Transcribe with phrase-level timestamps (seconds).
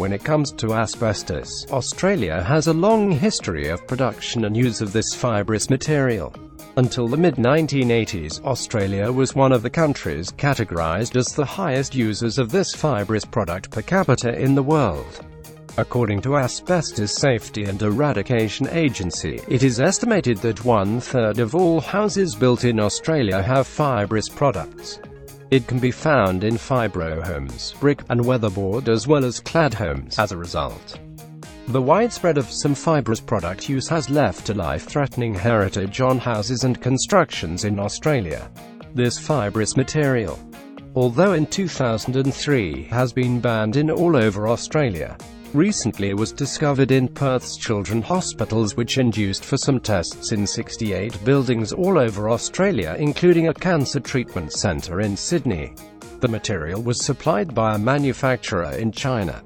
[0.00, 4.94] When it comes to asbestos, Australia has a long history of production and use of
[4.94, 6.34] this fibrous material.
[6.78, 12.50] Until the mid-1980s, Australia was one of the countries categorized as the highest users of
[12.50, 15.22] this fibrous product per capita in the world.
[15.76, 22.34] According to Asbestos Safety and Eradication Agency, it is estimated that one-third of all houses
[22.34, 24.98] built in Australia have fibrous products.
[25.50, 30.16] It can be found in fibro homes, brick, and weatherboard as well as clad homes
[30.16, 31.00] as a result.
[31.66, 36.80] The widespread of some fibrous product use has left a life-threatening heritage on houses and
[36.80, 38.48] constructions in Australia.
[38.94, 40.38] This fibrous material,
[40.94, 45.18] although in 2003 has been banned in all over Australia,
[45.54, 51.72] recently was discovered in Perth's children hospitals which induced for some tests in 68 buildings
[51.72, 55.74] all over Australia including a cancer treatment centre in Sydney.
[56.20, 59.42] The material was supplied by a manufacturer in China.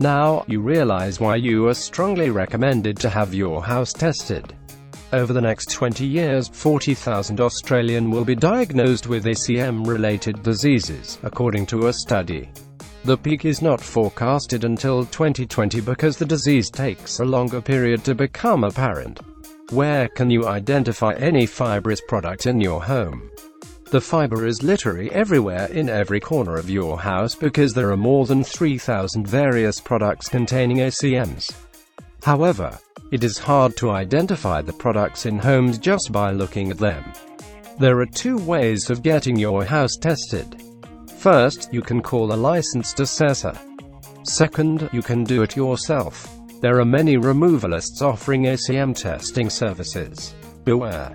[0.00, 4.54] Now, you realize why you are strongly recommended to have your house tested.
[5.12, 11.86] Over the next 20 years, 40,000 Australian will be diagnosed with ASEM-related diseases, according to
[11.86, 12.50] a study.
[13.06, 18.16] The peak is not forecasted until 2020 because the disease takes a longer period to
[18.16, 19.20] become apparent.
[19.70, 23.30] Where can you identify any fibrous product in your home?
[23.92, 28.26] The fiber is literally everywhere in every corner of your house because there are more
[28.26, 31.54] than 3,000 various products containing ACMs.
[32.24, 32.76] However,
[33.12, 37.04] it is hard to identify the products in homes just by looking at them.
[37.78, 40.60] There are two ways of getting your house tested.
[41.26, 43.52] First, you can call a licensed assessor.
[44.22, 46.32] Second, you can do it yourself.
[46.60, 50.36] There are many removalists offering ACM testing services.
[50.64, 51.12] Beware.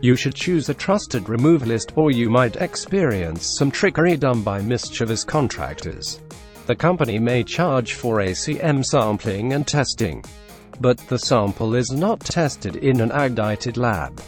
[0.00, 5.22] You should choose a trusted removalist or you might experience some trickery done by mischievous
[5.22, 6.22] contractors.
[6.64, 10.24] The company may charge for ACM sampling and testing,
[10.80, 14.18] but the sample is not tested in an accredited lab.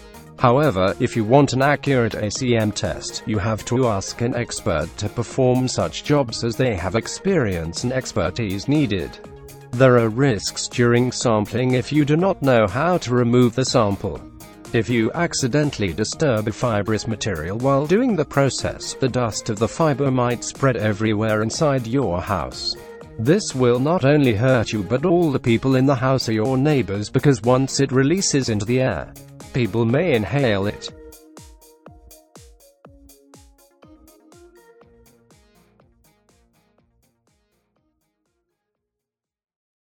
[0.45, 5.09] However, if you want an accurate ACM test, you have to ask an expert to
[5.09, 9.19] perform such jobs as they have experience and expertise needed.
[9.71, 14.21] There are risks during sampling if you do not know how to remove the sample.
[14.75, 19.67] If you accidentally disturb a fibrous material while doing the process, the dust of the
[19.67, 22.77] fiber might spread everywhere inside your house.
[23.19, 26.59] This will not only hurt you but all the people in the house are your
[26.59, 29.11] neighbors because once it releases into the air,
[29.55, 30.91] people may inhale it.